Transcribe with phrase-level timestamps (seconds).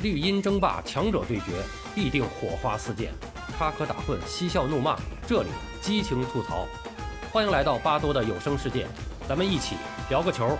[0.00, 1.60] 绿茵争霸，强者对决，
[1.92, 3.12] 必定火花四溅，
[3.56, 5.48] 插科打诨，嬉笑怒骂，这里
[5.82, 6.68] 激情吐槽。
[7.32, 8.86] 欢迎来到巴多的有声世界，
[9.28, 9.74] 咱们一起
[10.08, 10.56] 聊个球。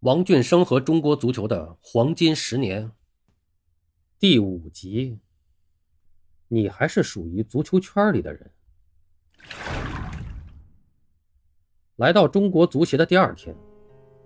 [0.00, 2.92] 王俊生和中国足球的黄金十年，
[4.20, 5.18] 第五集。
[6.46, 8.52] 你还是属于足球圈里的人。
[11.96, 13.52] 来到中国足协的第二天。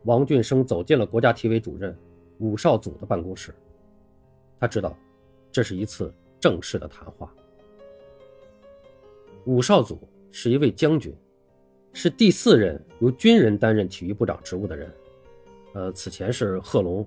[0.04, 1.96] 王俊生走进了国家体委主任
[2.38, 3.54] 武少祖的办公室。
[4.58, 4.96] 他知道，
[5.50, 7.32] 这是一次正式的谈话。
[9.44, 9.98] 武少祖
[10.30, 11.14] 是一位将军，
[11.92, 14.92] 是第四任由军人担任体育部长职务的人。
[15.74, 17.06] 呃，此前是贺龙、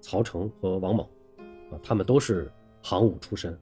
[0.00, 1.06] 曹成和王猛，
[1.70, 2.50] 啊，他们都是
[2.82, 3.56] 行伍出身。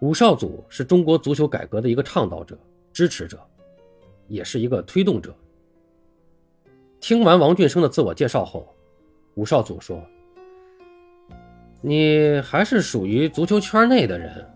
[0.00, 2.56] 武少祖是中国足球改革的一个倡导者、
[2.92, 3.38] 支持者，
[4.26, 5.34] 也是一个推动者。
[7.08, 8.68] 听完王俊生的自我介绍后，
[9.36, 9.98] 武少祖说
[11.80, 14.46] ：“你还是属于足球圈内的人，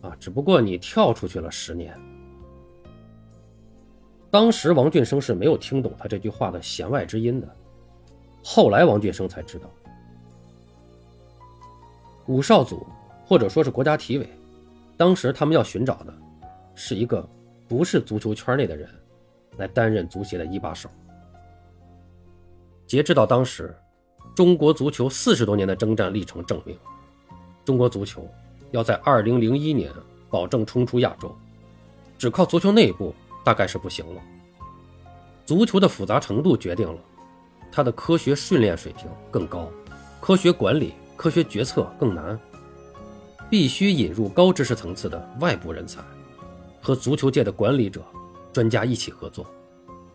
[0.00, 1.96] 啊，只不过你跳出去了十年。”
[4.32, 7.48] 当时王俊生是没有听懂他这句话的弦外之音的。
[8.42, 9.70] 后来王俊生才知道，
[12.26, 12.84] 武少祖
[13.24, 14.28] 或者说是国家体委，
[14.96, 16.12] 当时他们要寻找的，
[16.74, 17.24] 是一个
[17.68, 18.90] 不是足球圈内的人，
[19.56, 20.90] 来担任足协的一把手。
[22.86, 23.74] 截止到当时，
[24.34, 26.78] 中国足球四十多年的征战历程证明，
[27.64, 28.28] 中国足球
[28.72, 29.90] 要在二零零一年
[30.28, 31.34] 保证冲出亚洲，
[32.18, 34.20] 只靠足球内部大概是不行了。
[35.46, 36.98] 足球的复杂程度决定了
[37.70, 39.70] 它的科学训练水平更高，
[40.20, 42.38] 科学管理、科学决策更难，
[43.50, 46.02] 必须引入高知识层次的外部人才，
[46.82, 48.02] 和足球界的管理者、
[48.52, 49.46] 专家一起合作，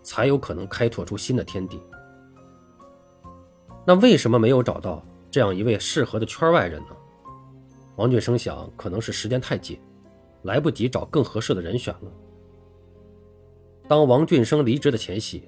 [0.03, 1.79] 才有可能开拓出新的天地。
[3.89, 6.95] 那为什么没有找到这样一位适合的圈外人呢？
[7.95, 9.79] 王俊生想，可能是时间太紧，
[10.43, 12.11] 来不及找更合适的人选了。
[13.87, 15.45] 当王俊生离职的前夕，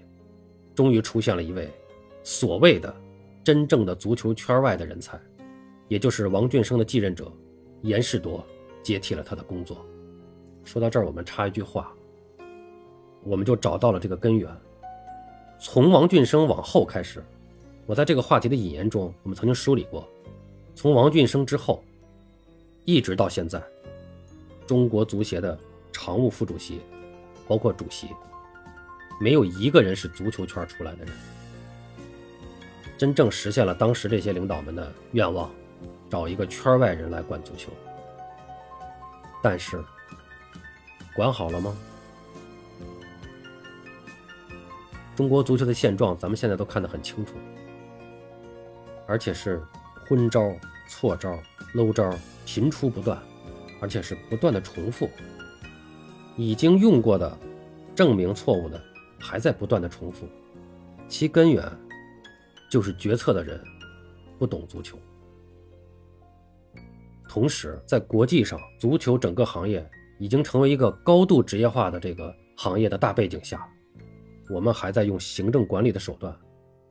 [0.74, 1.70] 终于出现了一位
[2.24, 2.92] 所谓的
[3.44, 5.20] 真正的足球圈外的人才，
[5.88, 7.32] 也就是王俊生的继任者
[7.84, 8.44] 严世铎
[8.82, 9.86] 接替了他的工作。
[10.64, 11.94] 说到这儿，我们插一句话，
[13.22, 14.50] 我们就找到了这个根源，
[15.60, 17.24] 从王俊生往后开始。
[17.86, 20.08] 我在这个话题的引言中，我们曾经梳理过，
[20.76, 21.84] 从王俊生之后，
[22.86, 23.62] 一直到现在，
[24.66, 25.58] 中国足协的
[25.92, 26.80] 常务副主席，
[27.48, 28.08] 包括主席，
[29.20, 31.14] 没有一个人是足球圈出来的人，
[32.98, 35.52] 真正实现了当时这些领导们的愿望，
[36.10, 37.72] 找一个圈外人来管足球。
[39.44, 39.84] 但是，
[41.16, 41.76] 管好了吗？
[45.16, 47.34] 中国足球的现状，咱们现在都看得很清楚。
[49.12, 49.62] 而且是
[50.08, 50.56] 昏招、
[50.88, 51.38] 错招、
[51.74, 52.10] 搂招
[52.46, 53.22] 频出不断，
[53.82, 55.10] 而且是不断的重复。
[56.38, 57.38] 已经用过的、
[57.94, 58.82] 证明错误的，
[59.20, 60.26] 还在不断的重复。
[61.10, 61.70] 其根源
[62.70, 63.62] 就是决策的人
[64.40, 64.98] 不懂足球。
[67.28, 69.86] 同时，在国际上，足球整个行业
[70.20, 73.70] 已经成为一个高度职业化的这个行业的大背景下，
[74.50, 76.34] 我们还在用行政管理的手段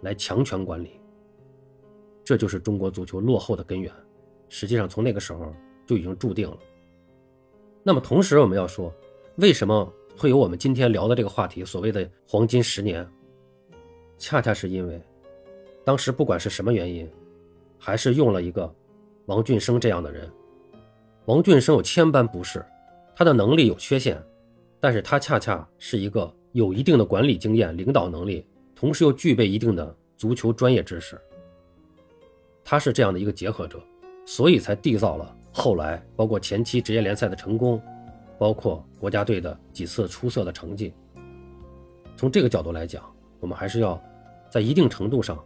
[0.03, 1.00] 来强权管理。
[2.31, 3.93] 这就是中国足球落后的根源，
[4.49, 5.53] 实际上从那个时候
[5.85, 6.57] 就已经注定了。
[7.83, 8.95] 那么同时我们要说，
[9.39, 11.65] 为什么会有我们今天聊的这个话题？
[11.65, 13.05] 所谓的黄金十年，
[14.17, 15.03] 恰恰是因为
[15.85, 17.11] 当时不管是什么原因，
[17.77, 18.73] 还是用了一个
[19.27, 20.31] 王俊生这样的人。
[21.25, 22.65] 王俊生有千般不是，
[23.17, 24.23] 他的能力有缺陷，
[24.79, 31.21] 但是他恰恰是一个有一定的管理经验、领导能力，同时又具备一定的足球专业知识。
[32.71, 33.83] 他是这样的一个结合者，
[34.25, 37.83] 所以才缔造了后来包括前期职业联赛的成功，
[38.39, 40.95] 包括国家队的几次出色的成绩。
[42.17, 43.05] 从这个角度来讲，
[43.41, 44.01] 我们还是要
[44.49, 45.37] 在一定程度上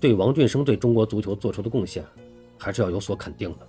[0.00, 2.02] 对王俊生对中国足球做出的贡献，
[2.58, 3.68] 还是要有所肯定的。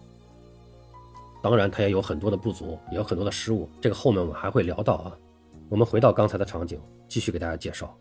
[1.41, 5.11] 当然，他也有很多的不足，也有很多的失误，这个后面我们还会聊到啊。
[5.67, 6.79] 我们回到刚才的场景，
[7.09, 7.93] 继续给大家介绍。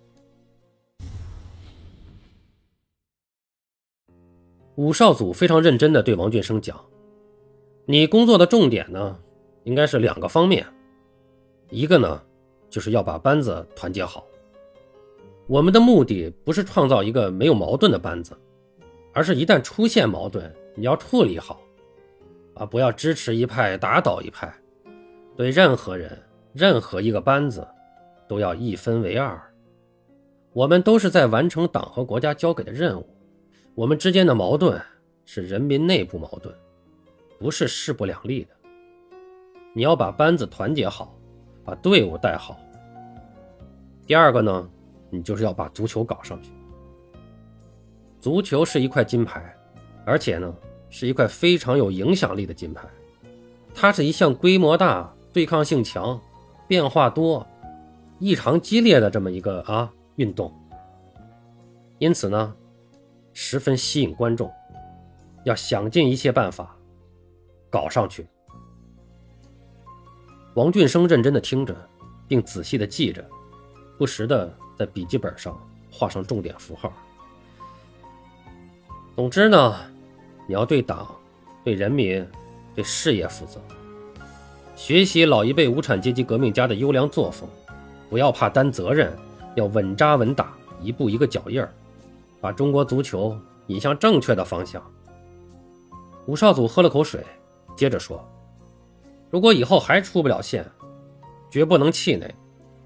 [4.76, 6.82] 武少祖非常认真地对王俊生讲
[7.84, 9.18] ：“你工作的重点呢，
[9.64, 10.66] 应该是两个方面，
[11.68, 12.22] 一个呢，
[12.70, 14.26] 就是要把班子团结好。
[15.46, 18.34] 我们的目的不是创造一个没有矛盾的班子，
[19.12, 21.60] 而是一旦出现矛盾，你要处理好，
[22.54, 24.50] 啊，不要支持一派打倒一派，
[25.36, 26.18] 对任何人、
[26.54, 27.66] 任何一个班子，
[28.26, 29.38] 都要一分为二。
[30.54, 33.06] 我们都是在完成党和国家交给的任务，
[33.74, 34.78] 我们之间的矛盾
[35.24, 36.54] 是人民内部矛盾，
[37.38, 38.50] 不是势不两立的。
[39.72, 41.16] 你要把班子团结好，
[41.64, 42.60] 把队伍带好。
[44.06, 44.68] 第二个呢，
[45.08, 46.52] 你就是要把足球搞上去。
[48.20, 49.56] 足球是一块金牌，
[50.04, 50.54] 而且呢，
[50.90, 52.86] 是一块非常有影响力的金牌。
[53.74, 56.20] 它是一项规模大、对抗性强、
[56.68, 57.46] 变化多、
[58.18, 60.52] 异常激烈的这么一个啊运动，
[61.98, 62.54] 因此呢，
[63.32, 64.52] 十分吸引观众，
[65.44, 66.76] 要想尽一切办法
[67.70, 68.26] 搞上去。
[70.54, 71.74] 王俊生认真的听着，
[72.28, 73.24] 并仔细的记着，
[73.98, 75.58] 不时的在笔记本上
[75.90, 76.92] 画上重点符号。
[79.16, 79.76] 总之呢，
[80.46, 81.08] 你要对党、
[81.64, 82.26] 对人民。
[82.74, 83.60] 对事业负责，
[84.74, 87.46] 学习老一辈无产阶级革命家的优良作风，
[88.08, 89.14] 不要怕担责任，
[89.54, 91.70] 要稳扎稳打，一步一个脚印儿，
[92.42, 94.82] 把中国足球引向正确的方向。
[96.26, 97.24] 武少祖喝了口水，
[97.76, 98.20] 接着说
[99.30, 100.68] ：“如果以后还出不了线，
[101.48, 102.34] 绝不能气馁，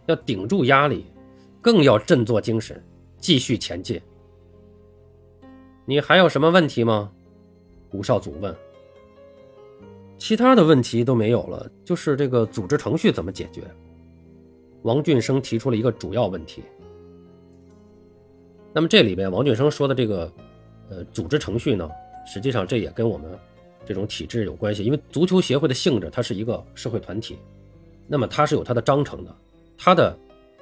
[0.05, 1.07] 要顶住压力，
[1.63, 2.85] 更要振作精神，
[3.19, 3.99] 继续前进。”
[5.87, 7.11] 你还有什么问题吗？
[7.93, 8.55] 武少祖问。
[10.19, 13.63] 其他的问题都没有了，就是这个组织程序怎么解决？
[14.83, 16.63] 王俊生提出了一个主要问题。
[18.77, 20.31] 那么这里边王俊生说的这个，
[20.91, 21.91] 呃，组织程序呢，
[22.27, 23.27] 实际上这也跟我们
[23.87, 27.39] 这种体制有关系，因为足球协会的性质，它是一个社会团体，
[28.07, 29.35] 那么它是有它的章程的，
[29.79, 30.15] 它的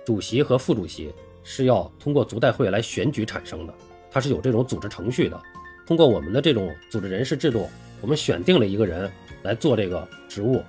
[0.06, 1.12] 主席和副主席
[1.42, 3.74] 是要通过足代会来选举产生的，
[4.12, 5.42] 它是有这种组织程序的，
[5.84, 7.68] 通过我们的这种组织人事制度，
[8.00, 9.10] 我们选定了一个人。
[9.42, 10.62] 来做这个职务，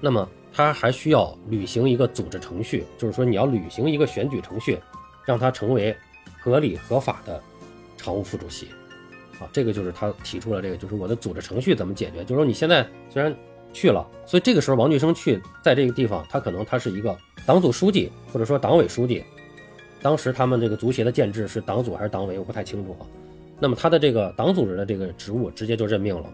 [0.00, 4.80] 那么他还需要履行一个组织程序，就是说你要履行一个选举程序，
[5.24, 5.96] 让他成为
[6.46, 7.42] 合理合法的
[7.96, 8.68] 常务副主席。
[9.40, 12.22] 啊，这个就是他提出了这个，就是我的组织程序怎么解决？
[12.22, 13.34] 就是说你现在虽然
[13.72, 19.24] 去了，所以这个时候王俊生去在这个地方，他可能他是一个党组书记或者说党委书记，
[20.00, 23.02] 当时他们这个足协的建制是党组还是党委，我不太清楚啊。
[23.58, 26.32] 那么他的这个党组织的这个职务直接就任命了。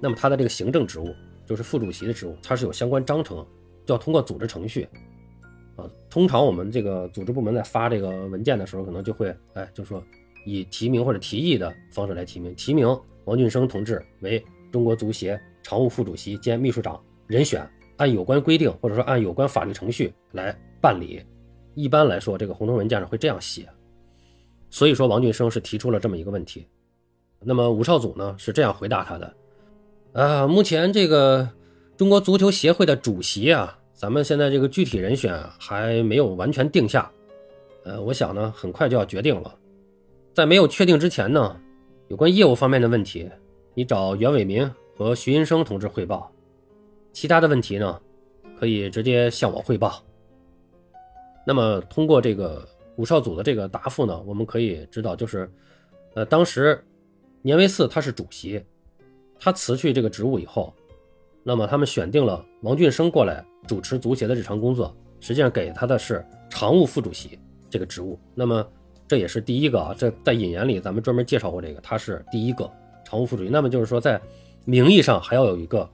[0.00, 1.14] 那么他的这个行政职务
[1.46, 3.38] 就是副主席的职务，他是有相关章程，
[3.86, 4.86] 就要通过组织程序，
[5.78, 10.02] 啊，通常我们这个组织部门在发这个文件的时候，可能就会，哎，就说
[10.44, 12.86] 以提名或者提议的方式来提名，提名
[13.24, 17.64] 王俊生同志为中国足协常务副主席兼秘书长人选，
[17.96, 21.22] 按有关规定或者说按有关法律程序来办理。
[21.74, 23.68] 一般来说，这个红头文件上会这样写。
[24.70, 26.66] 所以说，王俊生是提出了这么一个问题。
[27.40, 29.34] 那么武少祖呢是这样回答他的。
[30.12, 31.48] 啊，目前这个
[31.96, 37.10] 中国足球协会的主席啊，咱们现在这个具体人选还没有完全定下。
[37.82, 39.52] 呃，我想呢，很快就要决定了。
[40.32, 41.60] 在没有确定之前呢，
[42.06, 43.28] 有关业务方面的问题，
[43.74, 46.30] 你找袁伟民和徐云生同志汇报；
[47.12, 48.00] 其他的问题呢，
[48.56, 50.00] 可以直接向我汇报。
[51.44, 52.64] 那么，通过这个
[52.98, 55.50] 武少祖的这个答复呢，我们可以知道，就是，
[56.14, 56.80] 呃，当时
[57.42, 58.64] 年维四他是主席。
[59.40, 60.72] 他辞去这个职务以后，
[61.48, 67.38] 那么他们选定了王俊生过来主持足协的日常工作，实际上给他的是常务副主席
[67.70, 68.20] 这个职务。
[68.34, 68.62] 那么
[69.06, 72.70] 这也是第一个啊，这在引言里咱们专门介绍过这个，他是第一个
[73.02, 73.48] 常务副主席。
[73.48, 74.20] 那么就是说，在
[74.66, 75.88] 名义上还要有一个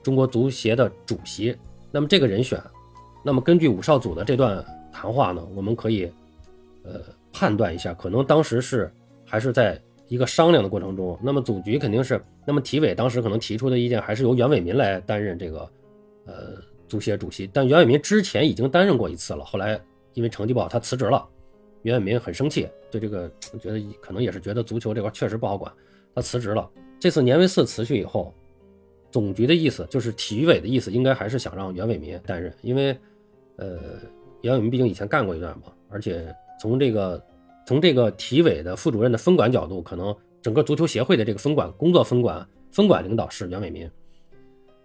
[0.00, 1.56] 中国足协的主席。
[1.90, 2.62] 那么这个人选，
[3.24, 6.08] 那么根据武少祖的这段谈话呢，我们可以
[6.84, 7.00] 呃
[7.32, 8.94] 判断一下，可能当时是
[9.26, 9.76] 还是在。
[10.14, 15.68] 一个商量的过程中，那么总局肯定是，那么体委当时可能提出的意见还是由袁伟民来担任这个，
[16.24, 16.34] 呃，
[16.86, 17.48] 足协主席。
[17.52, 19.80] 但袁伟民之前已经担任过一次了，后来
[20.12, 21.26] 因为成绩不好，他辞职了。
[21.82, 23.28] 袁伟民很生气，对这个
[23.60, 25.72] 觉得可能也是觉得足球这块确实不好管，
[26.14, 26.70] 他辞职了。
[27.00, 28.32] 这次年维四辞去以后，
[29.10, 32.96] 总局的意思就是体育委的意思，应该还是想让袁伟民担任，因为，
[33.56, 33.98] 呃，
[34.42, 37.20] 袁伟民毕竟以前干过一段嘛，而且从这个。
[37.66, 43.90] 从这个体委的副主任的分管角度，可能整个足球协会的这个分管工作分管分管领导是袁伟民。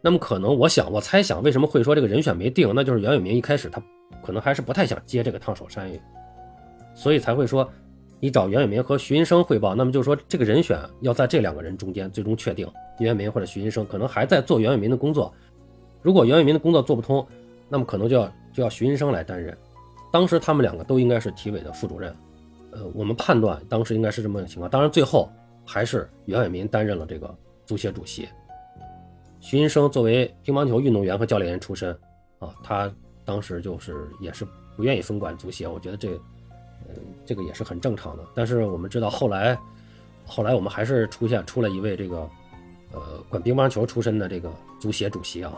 [0.02, 3.84] 那么可能我想我猜想为什么会说这个人选没定，那就是袁伟民一开始他
[4.24, 6.00] 可能还是不太想接这个烫手山芋，
[6.94, 7.70] 所以才会说
[8.22, 9.76] 你找袁伟民和徐云生汇报。
[9.76, 12.66] 那么就是说这个人选要在这两个人中间最终确定，
[13.00, 15.34] 袁伟民或者徐云生可能还在做袁伟民的工作。
[16.02, 17.28] 如果袁伟民的工作做不通，
[17.68, 19.56] 那么可能就要就要徐云生来担任。
[20.14, 22.16] 当时他们两个都应该是体委的副主任。
[22.72, 25.30] 呃，我们判断当时应该是这么个情况，当然最后
[25.66, 27.34] 还是袁伟民担任了这个
[27.66, 28.28] 足协主席。
[29.40, 31.98] 徐云生作为乒乓球运动员和教练员出身，
[32.40, 32.92] 啊，他
[33.24, 34.46] 当时就是也是
[34.76, 36.20] 不愿意分管足协，我觉得这
[37.26, 38.24] 这个也是很正常的。
[38.36, 39.58] 但是我们知道后来，
[40.26, 42.30] 后来我们还是出现出了一位这个，
[42.92, 43.00] 呃，
[43.30, 45.54] 管乒乓球出身的这个足协主席啊。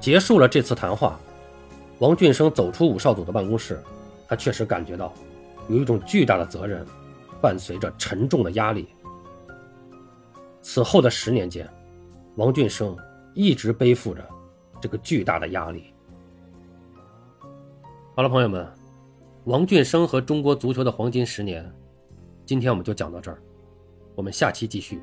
[0.00, 1.18] 结束了这次谈话，
[2.00, 3.80] 王俊生走出武少组的办公室，
[4.28, 5.12] 他确实感觉到
[5.68, 6.84] 有一种巨大的责任，
[7.40, 8.88] 伴随着沉重的压力。
[10.62, 11.68] 此后的十年间，
[12.36, 12.96] 王俊生
[13.34, 14.26] 一直背负着
[14.80, 15.92] 这个巨大的压力。
[18.16, 18.66] 好了，朋友们，
[19.44, 21.70] 王俊生和中国足球的黄金十年，
[22.46, 23.42] 今天我们就讲到这儿，
[24.14, 25.02] 我们下期继续。